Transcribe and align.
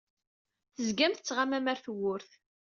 Tezgam 0.75 1.13
tettɣamam 1.13 1.65
ar 1.71 1.79
tewwurt. 1.85 2.31